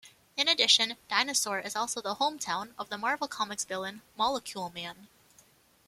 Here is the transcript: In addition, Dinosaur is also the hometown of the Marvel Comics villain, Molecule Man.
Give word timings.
In 0.35 0.47
addition, 0.47 0.97
Dinosaur 1.11 1.59
is 1.59 1.75
also 1.75 2.01
the 2.01 2.15
hometown 2.15 2.73
of 2.79 2.89
the 2.89 2.97
Marvel 2.97 3.27
Comics 3.27 3.65
villain, 3.65 4.01
Molecule 4.17 4.71
Man. 4.71 5.07